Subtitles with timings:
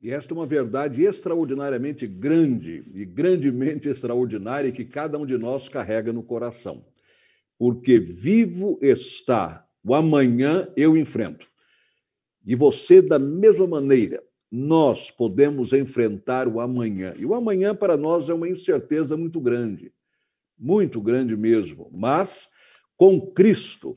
[0.00, 5.68] E esta é uma verdade extraordinariamente grande e grandemente extraordinária que cada um de nós
[5.68, 6.84] carrega no coração.
[7.58, 11.46] Porque vivo está o amanhã eu enfrento.
[12.44, 17.14] E você, da mesma maneira, nós podemos enfrentar o amanhã.
[17.16, 19.92] E o amanhã para nós é uma incerteza muito grande,
[20.58, 21.90] muito grande mesmo.
[21.92, 22.48] Mas
[22.96, 23.96] com Cristo,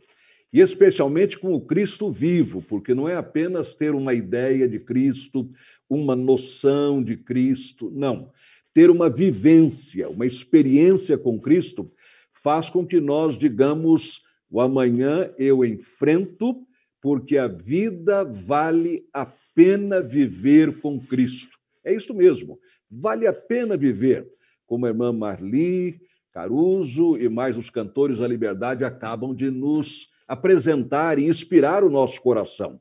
[0.53, 5.49] e especialmente com o Cristo vivo, porque não é apenas ter uma ideia de Cristo,
[5.89, 8.31] uma noção de Cristo, não.
[8.73, 11.91] Ter uma vivência, uma experiência com Cristo,
[12.43, 16.65] faz com que nós digamos: o amanhã eu enfrento,
[17.01, 19.25] porque a vida vale a
[19.55, 21.57] pena viver com Cristo.
[21.83, 22.59] É isso mesmo,
[22.89, 24.27] vale a pena viver.
[24.65, 25.99] Como a irmã Marli,
[26.31, 32.21] Caruso e mais os cantores da liberdade acabam de nos apresentar e inspirar o nosso
[32.21, 32.79] coração.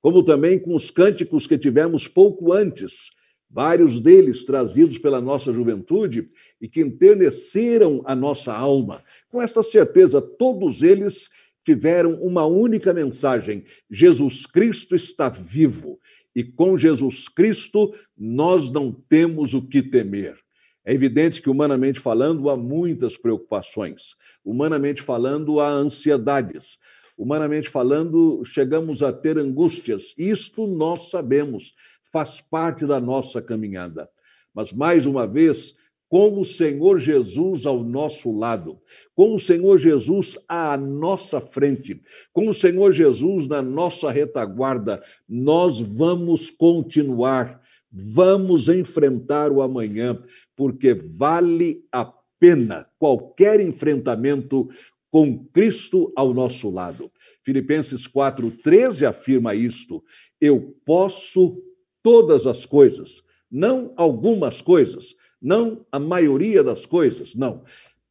[0.00, 3.10] Como também com os cânticos que tivemos pouco antes,
[3.50, 6.30] vários deles trazidos pela nossa juventude
[6.60, 9.02] e que enterneceram a nossa alma.
[9.28, 11.28] Com essa certeza, todos eles
[11.64, 15.98] tiveram uma única mensagem: Jesus Cristo está vivo.
[16.36, 20.38] E com Jesus Cristo, nós não temos o que temer.
[20.86, 24.14] É evidente que, humanamente falando, há muitas preocupações.
[24.44, 26.78] Humanamente falando, há ansiedades.
[27.18, 30.14] Humanamente falando, chegamos a ter angústias.
[30.16, 31.74] Isto nós sabemos,
[32.12, 34.08] faz parte da nossa caminhada.
[34.54, 35.74] Mas, mais uma vez,
[36.08, 38.78] com o Senhor Jesus ao nosso lado,
[39.12, 42.00] com o Senhor Jesus à nossa frente,
[42.32, 50.22] com o Senhor Jesus na nossa retaguarda, nós vamos continuar, vamos enfrentar o amanhã,
[50.56, 52.04] porque vale a
[52.40, 54.68] pena qualquer enfrentamento
[55.10, 57.10] com Cristo ao nosso lado.
[57.44, 60.02] Filipenses 4:13 afirma isto:
[60.40, 61.62] eu posso
[62.02, 67.64] todas as coisas, não algumas coisas, não a maioria das coisas, não.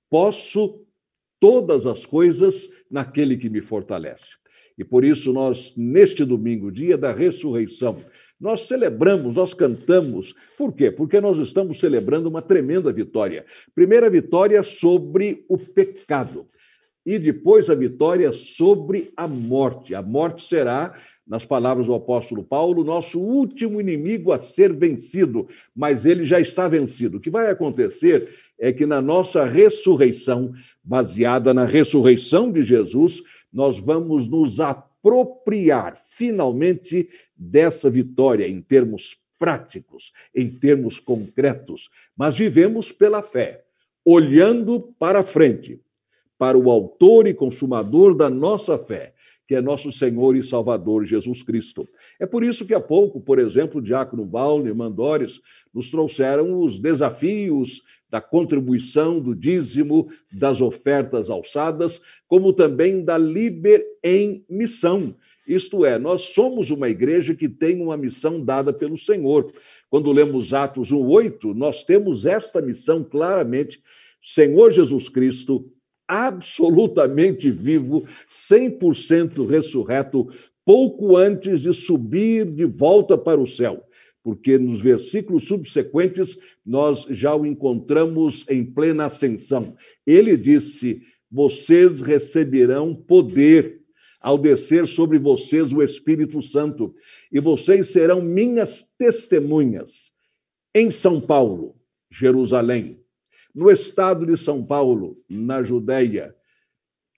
[0.09, 0.85] Posso
[1.39, 4.31] todas as coisas naquele que me fortalece.
[4.77, 7.97] E por isso nós neste domingo, dia da ressurreição,
[8.45, 10.35] nós celebramos, nós cantamos.
[10.55, 10.91] Por quê?
[10.91, 13.43] Porque nós estamos celebrando uma tremenda vitória.
[13.73, 16.45] Primeira vitória sobre o pecado.
[17.03, 19.95] E depois a vitória sobre a morte.
[19.95, 20.93] A morte será,
[21.27, 26.67] nas palavras do apóstolo Paulo, nosso último inimigo a ser vencido, mas ele já está
[26.67, 27.17] vencido.
[27.17, 28.29] O que vai acontecer
[28.59, 30.53] é que na nossa ressurreição,
[30.83, 37.07] baseada na ressurreição de Jesus, nós vamos nos apoiar apropriar finalmente
[37.37, 43.63] dessa vitória em termos práticos, em termos concretos, mas vivemos pela fé,
[44.03, 45.79] olhando para frente,
[46.37, 49.13] para o autor e consumador da nossa fé,
[49.47, 51.87] que é nosso Senhor e Salvador Jesus Cristo.
[52.19, 55.39] É por isso que há pouco, por exemplo, Diácono Valne e Mandores
[55.71, 63.85] nos trouxeram os desafios da contribuição, do dízimo, das ofertas alçadas, como também da liber
[64.03, 65.15] em missão.
[65.47, 69.51] Isto é, nós somos uma igreja que tem uma missão dada pelo Senhor.
[69.89, 73.81] Quando lemos Atos 1:8, nós temos esta missão claramente:
[74.21, 75.71] Senhor Jesus Cristo,
[76.07, 80.27] absolutamente vivo, 100% ressurreto,
[80.63, 83.85] pouco antes de subir de volta para o céu
[84.25, 89.77] porque nos versículos subsequentes nós já o encontramos em plena ascensão.
[90.03, 93.81] Ele disse: Vocês receberão poder
[94.19, 96.95] ao descer sobre vocês o Espírito Santo,
[97.31, 100.11] e vocês serão minhas testemunhas
[100.73, 101.75] em São Paulo,
[102.09, 102.99] Jerusalém,
[103.53, 106.35] no estado de São Paulo, na Judéia,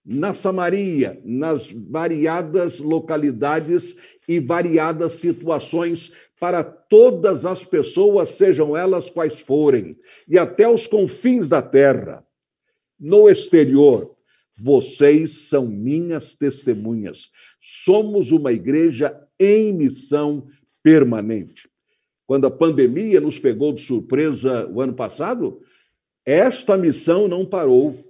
[0.10, 3.94] na Samaria, nas variadas localidades
[4.26, 11.50] e variadas situações para todas as pessoas, sejam elas quais forem, e até os confins
[11.50, 12.26] da terra.
[12.98, 14.16] No exterior,
[14.56, 17.30] vocês são minhas testemunhas.
[17.60, 20.48] Somos uma igreja em missão
[20.82, 21.70] permanente.
[22.26, 25.62] Quando a pandemia nos pegou de surpresa o ano passado,
[26.26, 28.07] esta missão não parou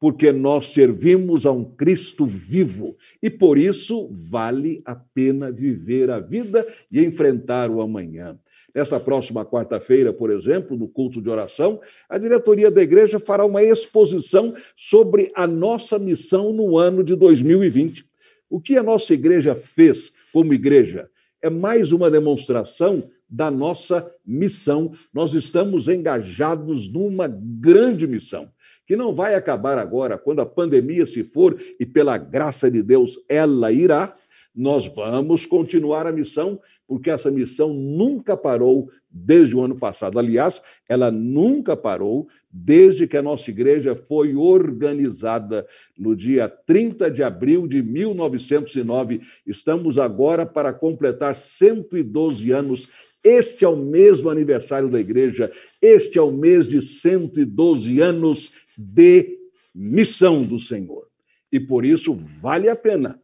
[0.00, 6.20] porque nós servimos a um Cristo vivo e por isso vale a pena viver a
[6.20, 8.38] vida e enfrentar o amanhã.
[8.74, 13.62] Nesta próxima quarta-feira, por exemplo, no culto de oração, a diretoria da igreja fará uma
[13.62, 18.04] exposição sobre a nossa missão no ano de 2020.
[18.48, 21.10] O que a nossa igreja fez como igreja
[21.42, 24.92] é mais uma demonstração da nossa missão.
[25.12, 28.48] Nós estamos engajados numa grande missão
[28.88, 33.22] que não vai acabar agora, quando a pandemia se for, e pela graça de Deus
[33.28, 34.16] ela irá,
[34.56, 40.18] nós vamos continuar a missão porque essa missão nunca parou desde o ano passado.
[40.18, 45.66] Aliás, ela nunca parou desde que a nossa igreja foi organizada
[45.98, 49.20] no dia 30 de abril de 1909.
[49.46, 52.88] Estamos agora para completar 112 anos.
[53.22, 55.50] Este é o mesmo aniversário da igreja,
[55.82, 59.36] este é o mês de 112 anos de
[59.74, 61.08] missão do Senhor.
[61.50, 63.20] E por isso vale a pena,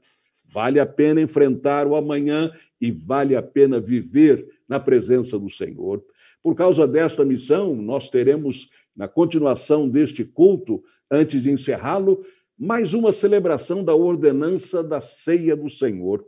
[0.53, 6.05] vale a pena enfrentar o amanhã e vale a pena viver na presença do Senhor.
[6.43, 12.25] Por causa desta missão, nós teremos, na continuação deste culto, antes de encerrá-lo,
[12.59, 16.25] mais uma celebração da ordenança da ceia do Senhor.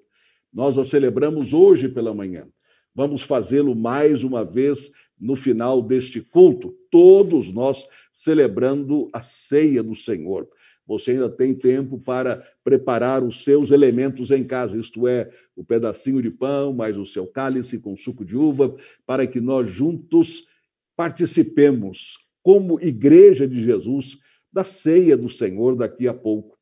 [0.53, 2.47] Nós a celebramos hoje pela manhã.
[2.97, 4.91] Vamos fazê-lo mais uma vez
[5.21, 10.49] no final deste culto, todos nós celebrando a ceia do Senhor.
[10.87, 16.23] Você ainda tem tempo para preparar os seus elementos em casa, isto é, o pedacinho
[16.23, 20.47] de pão, mais o seu cálice com suco de uva, para que nós juntos
[20.97, 24.17] participemos, como Igreja de Jesus,
[24.51, 26.56] da ceia do Senhor daqui a pouco.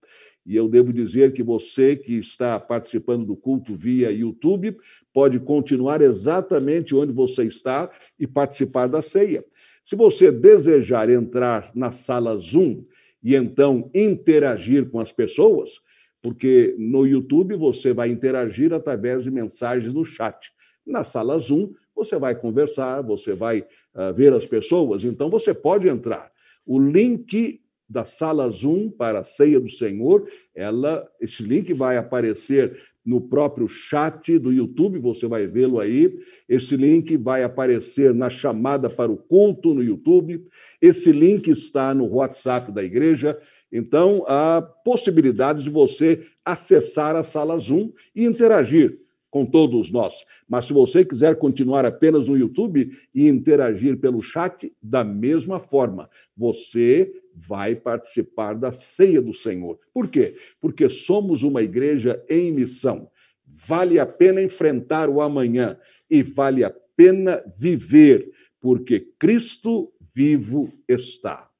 [0.47, 4.77] E eu devo dizer que você que está participando do culto via YouTube
[5.13, 9.45] pode continuar exatamente onde você está e participar da ceia.
[9.83, 12.85] Se você desejar entrar na sala Zoom,
[13.25, 15.81] e então interagir com as pessoas,
[16.21, 20.53] porque no YouTube você vai interagir através de mensagens no chat.
[20.87, 23.61] Na sala Zoom, você vai conversar, você vai
[23.95, 26.31] uh, ver as pessoas, então você pode entrar.
[26.67, 27.63] O link
[27.95, 32.77] da sala Zoom para a ceia do Senhor, ela, esse link vai aparecer
[33.07, 36.19] no próprio chat do YouTube, você vai vê-lo aí.
[36.49, 40.45] Esse link vai aparecer na chamada para o culto no YouTube.
[40.83, 43.39] Esse link está no WhatsApp da igreja.
[43.71, 49.04] Então, há possibilidades de você acessar a sala Zoom e interagir
[49.35, 50.25] com todos nós.
[50.49, 56.09] Mas se você quiser continuar apenas no YouTube e interagir pelo chat, da mesma forma,
[56.37, 59.77] você vai participar da ceia do Senhor.
[59.93, 60.37] Por quê?
[60.61, 63.11] Porque somos uma igreja em missão.
[63.45, 65.77] Vale a pena enfrentar o amanhã
[66.09, 71.51] e vale a pena viver, porque Cristo vivo está.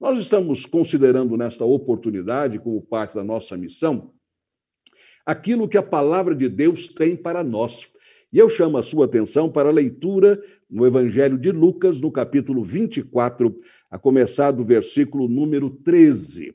[0.00, 4.10] Nós estamos considerando nesta oportunidade, como parte da nossa missão,
[5.24, 7.88] aquilo que a palavra de Deus tem para nós.
[8.32, 12.64] E eu chamo a sua atenção para a leitura no Evangelho de Lucas, no capítulo
[12.64, 13.56] 24,
[13.90, 16.54] a começar do versículo número 13.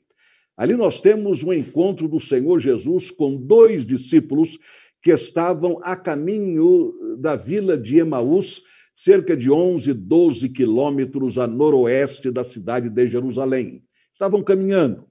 [0.56, 4.58] Ali nós temos um encontro do Senhor Jesus com dois discípulos
[5.02, 8.62] que estavam a caminho da vila de Emaús,
[8.94, 13.82] cerca de 11, 12 quilômetros a noroeste da cidade de Jerusalém.
[14.12, 15.09] Estavam caminhando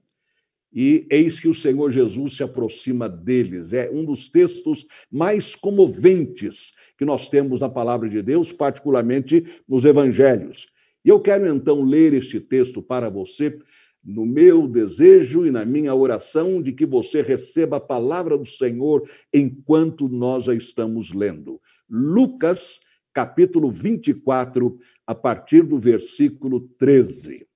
[0.72, 3.72] e eis que o Senhor Jesus se aproxima deles.
[3.72, 9.84] É um dos textos mais comoventes que nós temos na palavra de Deus, particularmente nos
[9.84, 10.68] evangelhos.
[11.04, 13.58] E eu quero então ler este texto para você,
[14.02, 19.08] no meu desejo e na minha oração de que você receba a palavra do Senhor
[19.32, 21.60] enquanto nós a estamos lendo.
[21.88, 22.80] Lucas,
[23.12, 27.46] capítulo 24, a partir do versículo 13.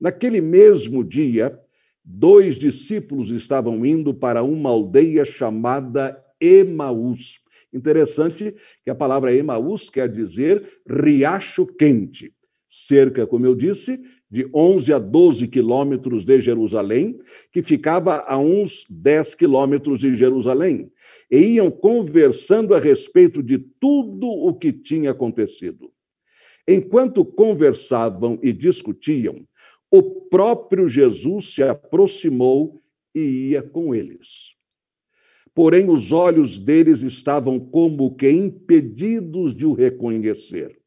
[0.00, 1.58] Naquele mesmo dia,
[2.06, 7.40] dois discípulos estavam indo para uma aldeia chamada Emaús.
[7.72, 8.54] Interessante
[8.84, 12.32] que a palavra Emaús quer dizer riacho quente.
[12.70, 17.16] Cerca, como eu disse, de 11 a 12 quilômetros de Jerusalém,
[17.52, 20.90] que ficava a uns 10 quilômetros de Jerusalém.
[21.30, 25.90] E iam conversando a respeito de tudo o que tinha acontecido.
[26.68, 29.46] Enquanto conversavam e discutiam,
[29.90, 32.82] o próprio Jesus se aproximou
[33.14, 34.54] e ia com eles.
[35.54, 40.78] Porém, os olhos deles estavam como que impedidos de o reconhecer.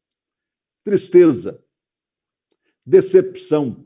[0.84, 1.60] Tristeza,
[2.86, 3.84] decepção,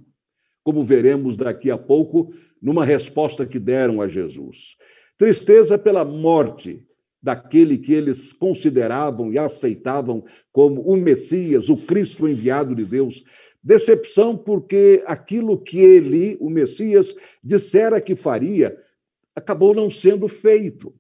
[0.63, 4.77] como veremos daqui a pouco numa resposta que deram a Jesus.
[5.17, 6.87] Tristeza pela morte
[7.23, 13.25] daquele que eles consideravam e aceitavam como o Messias, o Cristo enviado de Deus.
[13.65, 18.79] Decepção porque aquilo que ele, o Messias, dissera que faria,
[19.35, 20.95] acabou não sendo feito.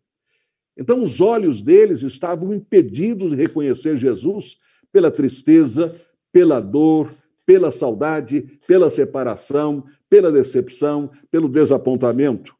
[0.76, 4.56] Então, os olhos deles estavam impedidos de reconhecer Jesus
[4.90, 6.00] pela tristeza,
[6.32, 7.14] pela dor,
[7.46, 12.56] pela saudade, pela separação, pela decepção, pelo desapontamento.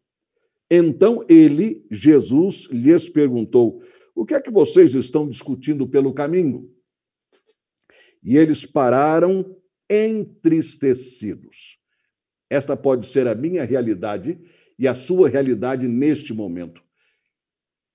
[0.71, 3.83] Então ele, Jesus, lhes perguntou:
[4.15, 6.71] O que é que vocês estão discutindo pelo caminho?
[8.23, 9.55] E eles pararam
[9.89, 11.79] entristecidos.
[12.49, 14.39] Esta pode ser a minha realidade
[14.79, 16.83] e a sua realidade neste momento.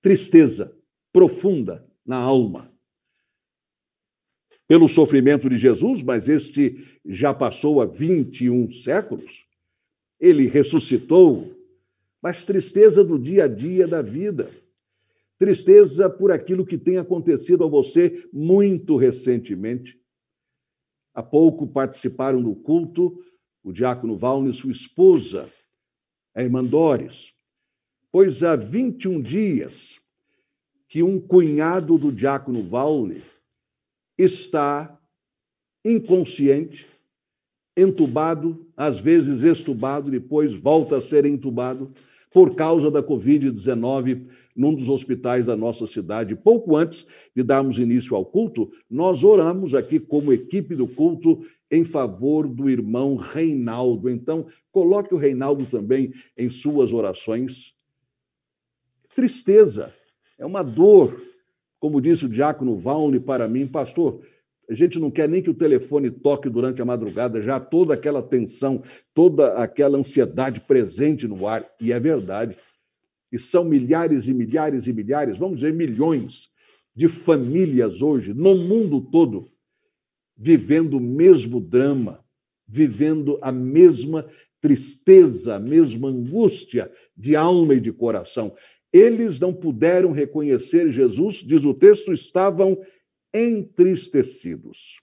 [0.02, 0.76] Tristeza
[1.12, 2.72] profunda, na alma.
[4.66, 9.44] Pelo sofrimento de Jesus, mas este já passou há 21 séculos,
[10.18, 11.56] ele ressuscitou,
[12.22, 14.50] mas tristeza do dia a dia da vida.
[15.38, 19.99] Tristeza por aquilo que tem acontecido a você muito recentemente.
[21.20, 23.22] Há pouco participaram do culto
[23.62, 25.52] o diácono Valne e sua esposa,
[26.34, 27.34] a irmã Doris,
[28.10, 30.00] pois há 21 dias
[30.88, 33.22] que um cunhado do diácono Valne
[34.16, 34.98] está
[35.84, 36.86] inconsciente,
[37.76, 41.92] entubado, às vezes estubado, depois volta a ser entubado
[42.30, 46.36] por causa da Covid-19 num dos hospitais da nossa cidade.
[46.36, 51.84] Pouco antes de darmos início ao culto, nós oramos aqui como equipe do culto em
[51.84, 54.10] favor do irmão Reinaldo.
[54.10, 57.74] Então, coloque o Reinaldo também em suas orações.
[59.14, 59.94] Tristeza,
[60.38, 61.20] é uma dor,
[61.78, 64.20] como disse o diácono Valne para mim, pastor.
[64.70, 68.22] A gente não quer nem que o telefone toque durante a madrugada, já toda aquela
[68.22, 68.80] tensão,
[69.12, 72.56] toda aquela ansiedade presente no ar, e é verdade.
[73.32, 76.50] E são milhares e milhares e milhares, vamos dizer milhões
[76.94, 79.50] de famílias hoje, no mundo todo,
[80.36, 82.24] vivendo o mesmo drama,
[82.68, 84.24] vivendo a mesma
[84.60, 88.54] tristeza, a mesma angústia de alma e de coração.
[88.92, 92.78] Eles não puderam reconhecer Jesus, diz o texto, estavam
[93.32, 95.00] entristecidos.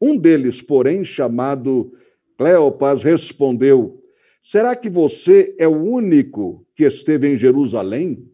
[0.00, 1.92] Um deles, porém, chamado
[2.36, 4.02] Cleopas, respondeu:
[4.42, 8.28] Será que você é o único que esteve em Jerusalém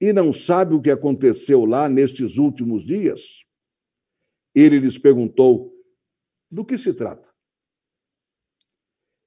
[0.00, 3.42] e não sabe o que aconteceu lá nestes últimos dias?
[4.54, 5.72] Ele lhes perguntou:
[6.50, 7.28] do que se trata?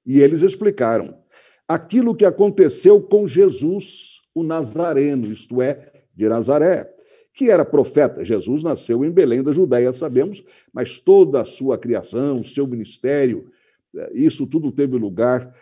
[0.04, 1.22] E eles explicaram:
[1.66, 6.92] aquilo que aconteceu com Jesus, o Nazareno, isto é, de Nazaré,
[7.32, 8.24] que era profeta.
[8.24, 13.50] Jesus nasceu em Belém da Judéia, sabemos, mas toda a sua criação, seu ministério,
[13.96, 15.54] eh, isso tudo teve lugar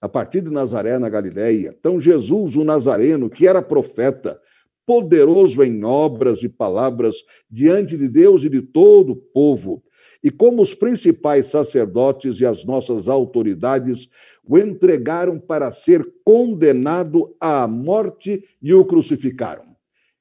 [0.00, 1.74] a partir de Nazaré, na Galiléia.
[1.78, 4.40] Então, Jesus, o Nazareno, que era profeta,
[4.86, 7.16] poderoso em obras e palavras
[7.50, 9.82] diante de Deus e de todo o povo.
[10.22, 14.08] E como os principais sacerdotes e as nossas autoridades
[14.42, 19.67] o entregaram para ser condenado à morte e o crucificaram.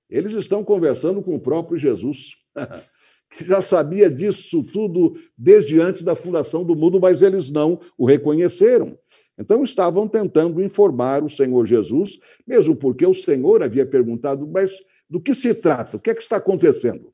[0.10, 2.36] Eles estão conversando com o próprio Jesus,
[3.38, 8.06] que já sabia disso tudo desde antes da fundação do mundo, mas eles não o
[8.06, 8.98] reconheceram.
[9.38, 14.72] Então estavam tentando informar o Senhor Jesus, mesmo porque o Senhor havia perguntado: mas
[15.10, 15.98] do que se trata?
[15.98, 17.14] O que é que está acontecendo?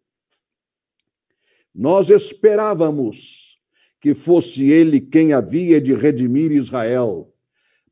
[1.73, 3.59] Nós esperávamos
[3.99, 7.33] que fosse ele quem havia de redimir Israel,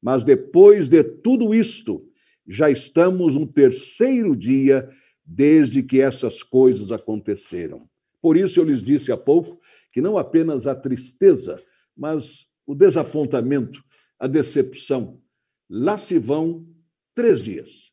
[0.02, 2.06] mas depois de tudo isto,
[2.52, 4.90] já estamos no terceiro dia
[5.26, 7.88] desde que essas coisas aconteceram.
[8.22, 9.60] Por isso eu lhes disse há pouco
[9.92, 11.62] que não apenas a tristeza,
[11.96, 13.82] mas o desapontamento
[14.20, 15.20] a decepção.
[15.70, 16.68] Lá se vão
[17.16, 17.92] três dias,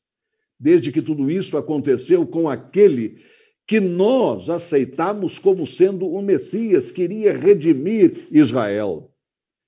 [0.59, 3.23] desde que tudo isso aconteceu com aquele
[3.65, 9.15] que nós aceitamos como sendo o Messias, queria redimir Israel.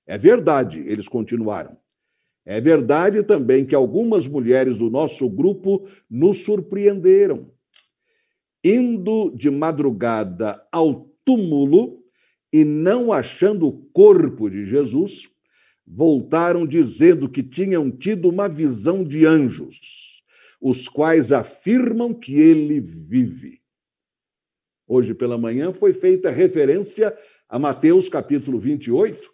[0.05, 1.80] É verdade, eles continuaram.
[2.45, 7.51] É verdade também que algumas mulheres do nosso grupo nos surpreenderam.
[8.63, 12.03] Indo de madrugada ao túmulo
[12.51, 15.29] e não achando o corpo de Jesus,
[15.85, 20.23] voltaram dizendo que tinham tido uma visão de anjos,
[20.59, 23.61] os quais afirmam que ele vive.
[24.87, 27.15] Hoje pela manhã foi feita referência
[27.47, 29.31] a Mateus capítulo 28,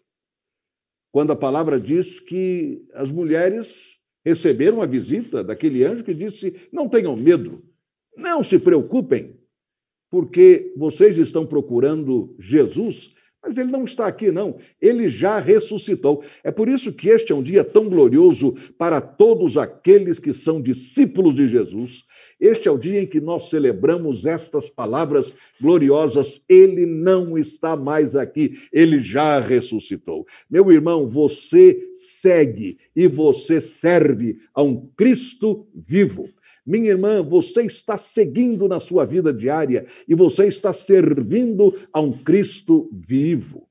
[1.11, 6.89] quando a palavra diz que as mulheres receberam a visita daquele anjo que disse: Não
[6.89, 7.63] tenham medo,
[8.15, 9.39] não se preocupem,
[10.09, 14.57] porque vocês estão procurando Jesus mas ele não está aqui, não.
[14.81, 16.23] Ele já ressuscitou.
[16.43, 20.61] É por isso que este é um dia tão glorioso para todos aqueles que são
[20.61, 22.05] discípulos de Jesus.
[22.39, 26.41] Este é o dia em que nós celebramos estas palavras gloriosas.
[26.47, 30.25] Ele não está mais aqui, ele já ressuscitou.
[30.49, 36.29] Meu irmão, você segue e você serve a um Cristo vivo.
[36.67, 42.11] Minha irmã, você está seguindo na sua vida diária e você está servindo a um
[42.11, 43.69] Cristo vivo.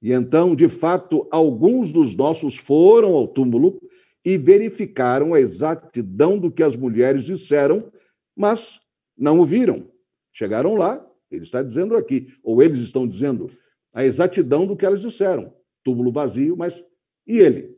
[0.00, 3.82] E então, de fato, alguns dos nossos foram ao túmulo
[4.24, 7.92] e verificaram a exatidão do que as mulheres disseram,
[8.36, 8.80] mas
[9.18, 9.90] não o viram.
[10.32, 13.50] Chegaram lá, ele está dizendo aqui, ou eles estão dizendo,
[13.92, 15.52] a exatidão do que elas disseram.
[15.82, 16.80] Túmulo vazio, mas
[17.26, 17.76] e ele?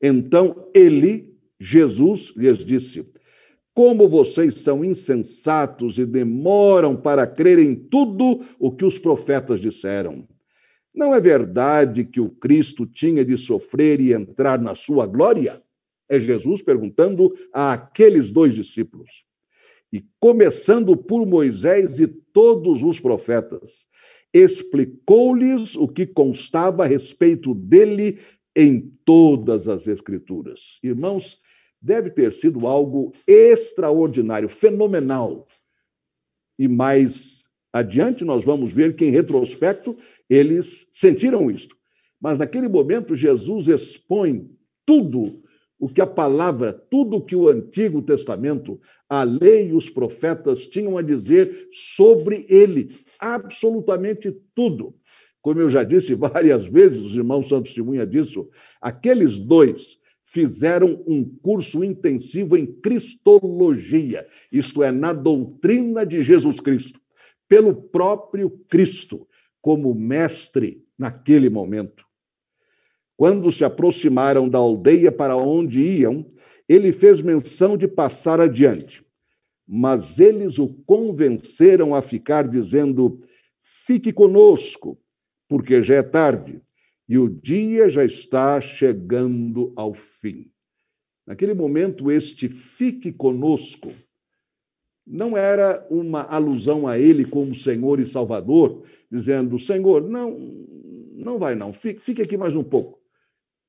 [0.00, 1.27] Então ele
[1.60, 3.04] Jesus lhes disse:
[3.78, 10.26] como vocês são insensatos e demoram para crer em tudo o que os profetas disseram.
[10.92, 15.62] Não é verdade que o Cristo tinha de sofrer e entrar na sua glória?
[16.08, 19.24] É Jesus perguntando a aqueles dois discípulos.
[19.92, 23.86] E começando por Moisés e todos os profetas,
[24.34, 28.18] explicou-lhes o que constava a respeito dele
[28.56, 30.80] em todas as Escrituras.
[30.82, 31.40] Irmãos,
[31.80, 35.46] deve ter sido algo extraordinário, fenomenal.
[36.58, 39.96] E mais adiante nós vamos ver que, em retrospecto,
[40.28, 41.76] eles sentiram isto.
[42.20, 44.50] Mas naquele momento, Jesus expõe
[44.84, 45.42] tudo
[45.78, 50.66] o que a palavra, tudo o que o Antigo Testamento, a lei e os profetas
[50.66, 52.96] tinham a dizer sobre ele.
[53.18, 54.94] Absolutamente tudo.
[55.40, 58.48] Como eu já disse várias vezes, os irmãos são testemunha disso,
[58.80, 59.98] aqueles dois
[60.30, 67.00] fizeram um curso intensivo em Cristologia, isto é, na doutrina de Jesus Cristo,
[67.48, 69.26] pelo próprio Cristo,
[69.60, 72.04] como mestre naquele momento.
[73.16, 76.30] Quando se aproximaram da aldeia para onde iam,
[76.68, 79.02] ele fez menção de passar adiante.
[79.66, 83.20] Mas eles o convenceram a ficar, dizendo:
[83.60, 84.98] Fique conosco,
[85.48, 86.60] porque já é tarde
[87.08, 90.50] e o dia já está chegando ao fim.
[91.26, 93.92] Naquele momento, este fique conosco
[95.06, 100.38] não era uma alusão a ele como Senhor e Salvador, dizendo: Senhor, não,
[101.14, 102.97] não vai não, fique, fique aqui mais um pouco.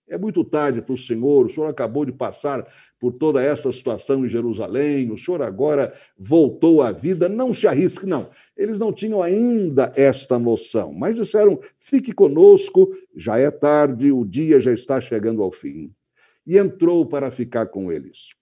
[0.09, 2.67] É muito tarde para o Senhor, o Senhor acabou de passar
[2.99, 8.07] por toda essa situação em Jerusalém, o Senhor agora voltou à vida, não se arrisque,
[8.07, 8.27] não.
[8.57, 14.59] Eles não tinham ainda esta noção, mas disseram: fique conosco, já é tarde, o dia
[14.59, 15.93] já está chegando ao fim.
[16.45, 18.33] E entrou para ficar com eles.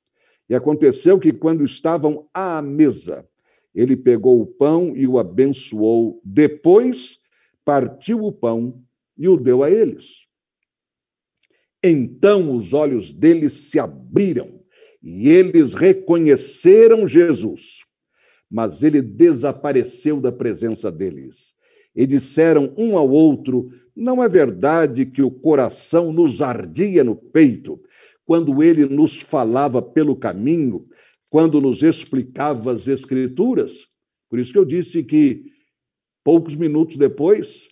[0.50, 3.28] E aconteceu que, quando estavam à mesa,
[3.76, 7.20] ele pegou o pão e o abençoou, depois
[7.66, 8.82] partiu o pão
[9.18, 10.27] e o deu a eles
[11.88, 14.58] então os olhos deles se abriram
[15.02, 17.86] e eles reconheceram Jesus.
[18.50, 21.54] Mas ele desapareceu da presença deles.
[21.95, 27.80] E disseram um ao outro: Não é verdade que o coração nos ardia no peito
[28.26, 30.86] quando ele nos falava pelo caminho,
[31.30, 33.88] quando nos explicava as Escrituras?
[34.30, 35.45] Por isso que eu disse que,
[36.23, 37.69] poucos minutos depois,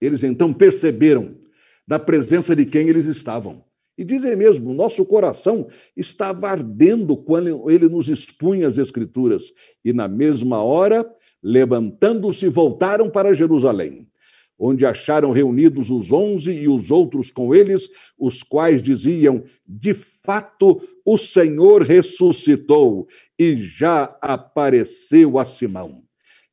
[0.00, 1.36] eles então perceberam
[1.86, 3.62] da presença de quem eles estavam.
[3.96, 9.52] E dizem mesmo, nosso coração estava ardendo quando ele nos expunha as Escrituras.
[9.84, 11.08] E na mesma hora,
[11.42, 14.08] levantando-se, voltaram para Jerusalém,
[14.58, 20.82] onde acharam reunidos os onze e os outros com eles, os quais diziam: De fato,
[21.04, 23.06] o Senhor ressuscitou
[23.38, 26.02] e já apareceu a Simão.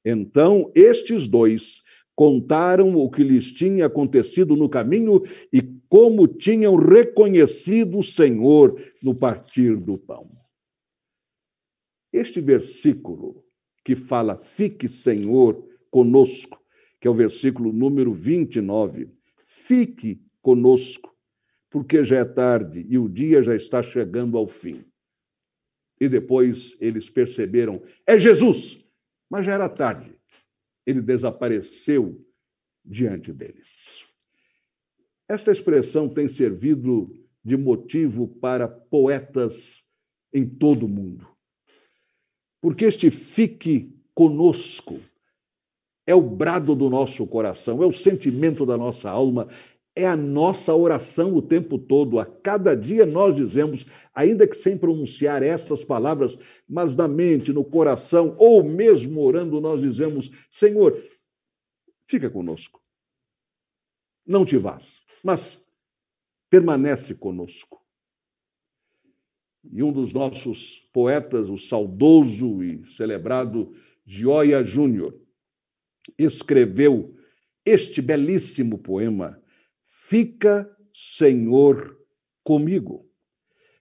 [0.06, 1.82] Então, estes dois
[2.22, 9.16] contaram o que lhes tinha acontecido no caminho e como tinham reconhecido o Senhor no
[9.16, 10.30] partir do pão.
[12.14, 13.44] Este versículo
[13.84, 16.64] que fala, fique Senhor conosco,
[17.00, 19.10] que é o versículo número 29,
[19.48, 21.12] fique conosco,
[21.72, 24.86] porque já é tarde e o dia já está chegando ao fim.
[26.00, 28.86] E depois eles perceberam, é Jesus,
[29.28, 30.21] mas já era tarde
[30.86, 32.26] ele desapareceu
[32.84, 34.06] diante deles.
[35.28, 39.84] Esta expressão tem servido de motivo para poetas
[40.34, 41.28] em todo o mundo.
[42.60, 45.00] Porque este fique conosco
[46.06, 49.48] é o brado do nosso coração, é o sentimento da nossa alma,
[49.96, 52.20] é a nossa oração o tempo todo.
[52.20, 57.64] A cada dia nós dizemos, ainda que sem pronunciar estas palavras, mas na mente, no
[57.64, 60.98] coração, ou mesmo orando, nós dizemos: Senhor,
[62.08, 62.82] fica conosco.
[64.26, 65.62] Não te vás, mas
[66.50, 67.82] permanece conosco.
[69.72, 73.74] E um dos nossos poetas, o saudoso e celebrado
[74.06, 75.20] Gioia Júnior,
[76.18, 77.16] escreveu
[77.64, 79.41] este belíssimo poema
[80.12, 81.98] Fica, Senhor,
[82.44, 83.06] comigo.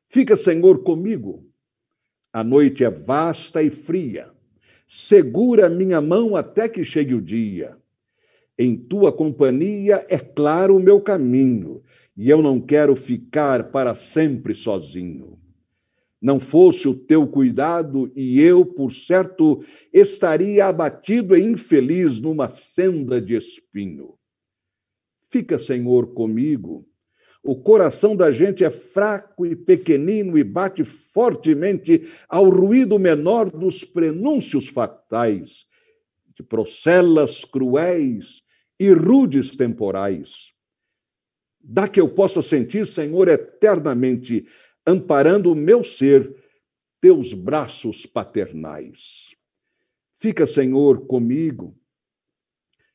[0.08, 1.44] Fica, Senhor, comigo.
[2.32, 4.30] A noite é vasta e fria.
[4.88, 7.76] Segura minha mão até que chegue o dia.
[8.56, 11.82] Em tua companhia é claro o meu caminho,
[12.16, 15.36] e eu não quero ficar para sempre sozinho.
[16.22, 23.20] Não fosse o teu cuidado, e eu, por certo, estaria abatido e infeliz numa senda
[23.20, 24.19] de espinho.
[25.30, 26.86] Fica, Senhor, comigo.
[27.42, 33.82] O coração da gente é fraco e pequenino e bate fortemente ao ruído menor dos
[33.82, 35.64] prenúncios fatais,
[36.36, 38.42] de procelas cruéis
[38.78, 40.52] e rudes temporais.
[41.62, 44.44] Dá que eu possa sentir, Senhor, eternamente,
[44.86, 46.34] amparando o meu ser,
[47.00, 49.34] teus braços paternais.
[50.18, 51.79] Fica, Senhor, comigo.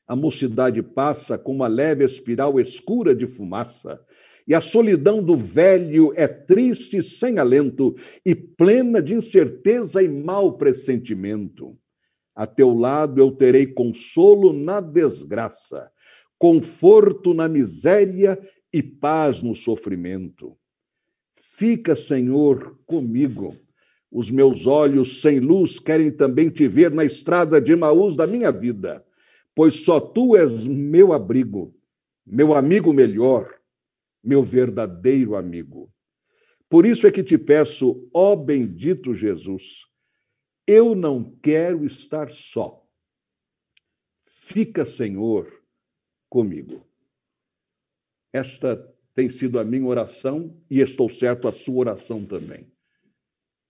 [0.08, 4.00] A mocidade passa com uma leve espiral escura de fumaça,
[4.48, 10.58] e a solidão do velho é triste sem alento e plena de incerteza e mau
[10.58, 11.76] pressentimento.
[12.36, 15.90] A teu lado eu terei consolo na desgraça,
[16.38, 18.38] conforto na miséria
[18.72, 20.56] e paz no sofrimento.
[21.36, 23.56] Fica, Senhor, comigo
[24.12, 28.50] os meus olhos sem luz querem também te ver na estrada de Maús da minha
[28.50, 29.04] vida,
[29.56, 31.74] pois só tu és meu abrigo,
[32.26, 33.60] meu amigo melhor,
[34.24, 35.92] meu verdadeiro amigo.
[36.70, 39.86] Por isso é que te peço, ó bendito Jesus,
[40.68, 42.86] eu não quero estar só.
[44.28, 45.64] Fica, Senhor,
[46.30, 46.86] comigo.
[48.34, 48.76] Esta
[49.14, 52.76] tem sido a minha oração e estou certo a sua oração também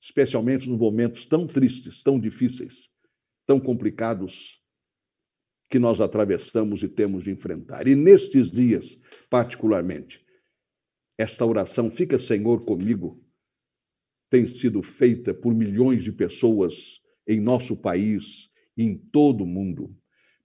[0.05, 2.91] especialmente nos momentos tão tristes, tão difíceis,
[3.47, 4.61] tão complicados
[5.69, 7.87] que nós atravessamos e temos de enfrentar.
[7.87, 8.99] E nestes dias,
[9.29, 10.23] particularmente,
[11.17, 13.23] esta oração, fica Senhor comigo,
[14.29, 19.95] tem sido feita por milhões de pessoas em nosso país e em todo o mundo,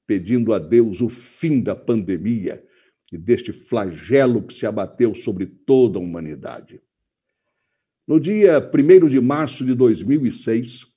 [0.06, 2.64] pedindo a Deus o fim da pandemia
[3.12, 6.80] e deste flagelo que se abateu sobre toda a humanidade.
[8.06, 10.89] No dia 1 de março de 2006,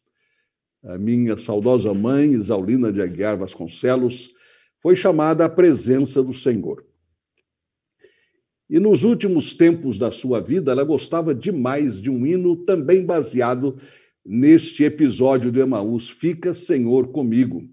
[0.84, 4.34] a minha saudosa mãe, Isaulina de Aguiar Vasconcelos,
[4.82, 6.86] foi chamada à presença do Senhor.
[8.70, 13.80] E nos últimos tempos da sua vida, ela gostava demais de um hino também baseado
[14.26, 17.64] neste episódio do Emaús, Fica Senhor comigo.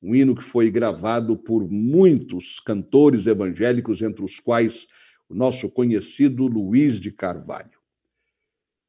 [0.00, 4.86] Um hino que foi gravado por muitos cantores evangélicos, entre os quais
[5.28, 7.78] o nosso conhecido Luiz de Carvalho.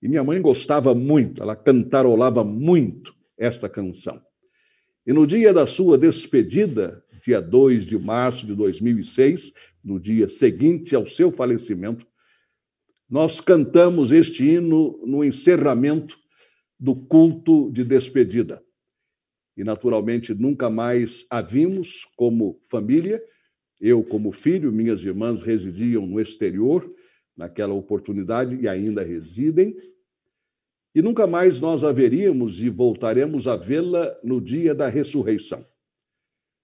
[0.02, 4.22] E minha mãe gostava muito, ela cantarolava muito esta canção.
[5.06, 10.96] E no dia da sua despedida, dia 2 de março de 2006, no dia seguinte
[10.96, 12.06] ao seu falecimento,
[13.10, 16.18] nós cantamos este hino no encerramento
[16.80, 18.64] do culto de despedida.
[19.56, 23.24] E, naturalmente, nunca mais a vimos como família.
[23.80, 26.92] Eu, como filho, minhas irmãs residiam no exterior
[27.38, 29.76] naquela oportunidade e ainda residem
[30.96, 35.68] e nunca mais nós a veríamos e voltaremos a vê-la no dia da ressurreição.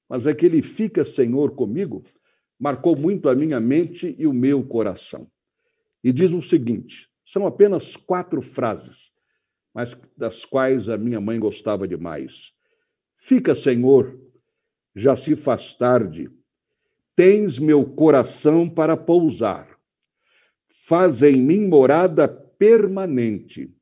[0.07, 2.05] Mas aquele fica, Senhor, comigo,
[2.57, 5.29] marcou muito a minha mente e o meu coração.
[6.01, 9.11] E diz o seguinte: são apenas quatro frases,
[9.73, 12.53] mas das quais a minha mãe gostava demais.
[13.17, 14.17] Fica, Senhor,
[14.95, 16.31] já se faz tarde,
[17.17, 19.77] tens meu coração para pousar.
[20.85, 23.75] Faz em mim morada permanente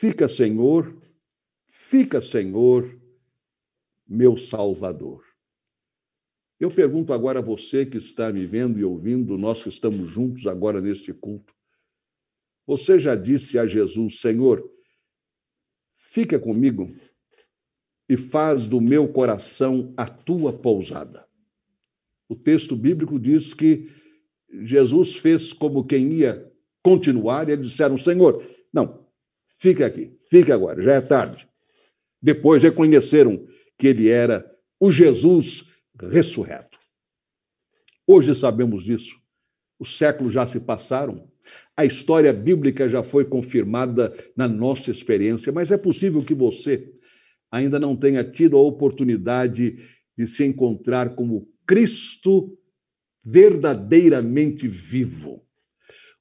[0.00, 0.98] Fica, Senhor,
[1.68, 2.98] fica, Senhor,
[4.08, 5.22] meu Salvador.
[6.58, 10.46] Eu pergunto agora a você que está me vendo e ouvindo, nós que estamos juntos
[10.46, 11.54] agora neste culto.
[12.66, 14.66] Você já disse a Jesus, Senhor,
[15.98, 16.96] fica comigo
[18.08, 21.28] e faz do meu coração a tua pousada.
[22.26, 23.92] O texto bíblico diz que
[24.62, 26.50] Jesus fez como quem ia
[26.82, 29.09] continuar e eles disseram: Senhor, não,
[29.60, 31.46] Fica aqui, fica agora, já é tarde.
[32.20, 33.46] Depois reconheceram
[33.78, 35.70] que ele era o Jesus
[36.00, 36.78] ressurreto.
[38.06, 39.20] Hoje sabemos disso.
[39.78, 41.30] Os séculos já se passaram.
[41.76, 46.90] A história bíblica já foi confirmada na nossa experiência, mas é possível que você
[47.50, 49.76] ainda não tenha tido a oportunidade
[50.16, 52.58] de se encontrar como Cristo
[53.22, 55.44] verdadeiramente vivo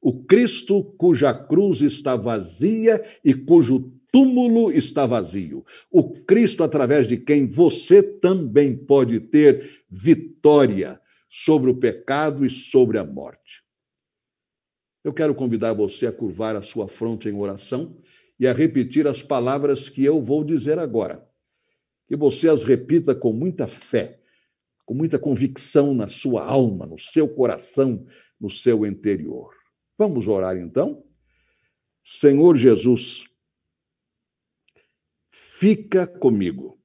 [0.02, 5.66] o Cristo cuja cruz está vazia e cujo túmulo está vazio.
[5.92, 12.98] O Cristo através de quem você também pode ter vitória sobre o pecado e sobre
[12.98, 13.64] a morte.
[15.04, 17.98] Eu quero convidar você a curvar a sua fronte em oração
[18.40, 21.28] e a repetir as palavras que eu vou dizer agora.
[22.08, 24.20] Que você as repita com muita fé,
[24.86, 28.06] com muita convicção na sua alma, no seu coração,
[28.40, 29.59] no seu interior.
[30.00, 31.06] Vamos orar então?
[32.02, 33.26] Senhor Jesus,
[35.30, 36.82] fica comigo.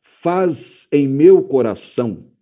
[0.00, 2.32] Faz em meu coração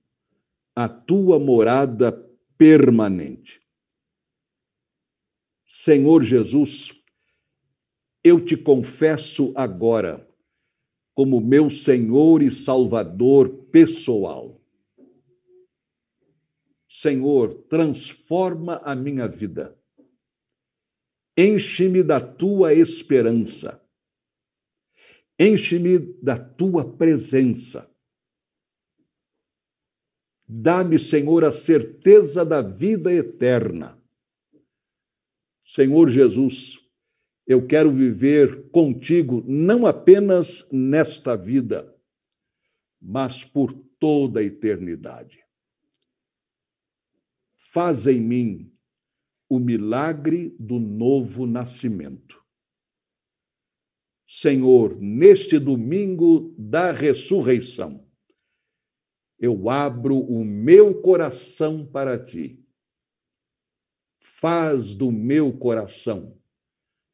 [0.76, 2.12] a tua morada
[2.56, 3.60] permanente.
[5.66, 6.94] Senhor Jesus,
[8.22, 10.28] eu te confesso agora
[11.12, 14.59] como meu Senhor e Salvador pessoal.
[17.00, 19.74] Senhor, transforma a minha vida.
[21.34, 23.82] Enche-me da tua esperança.
[25.38, 27.90] Enche-me da tua presença.
[30.46, 33.98] Dá-me, Senhor, a certeza da vida eterna.
[35.64, 36.78] Senhor Jesus,
[37.46, 41.96] eu quero viver contigo não apenas nesta vida,
[43.00, 45.42] mas por toda a eternidade.
[47.72, 48.72] Faz em mim
[49.48, 52.44] o milagre do novo nascimento.
[54.26, 58.04] Senhor, neste domingo da ressurreição,
[59.38, 62.60] eu abro o meu coração para ti.
[64.18, 66.36] Faz do meu coração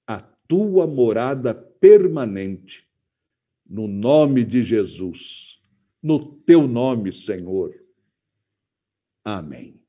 [0.07, 2.89] a tua morada permanente,
[3.69, 5.63] no nome de Jesus,
[6.03, 7.75] no teu nome, Senhor.
[9.23, 9.86] Amém.